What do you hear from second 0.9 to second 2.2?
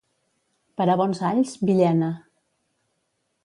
a bons alls, Villena.